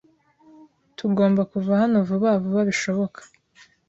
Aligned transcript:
Tugomba 0.97 1.41
kuva 1.51 1.71
hano 1.81 1.97
vuba 2.07 2.29
vuba 2.43 2.61
bishoboka. 2.69 3.19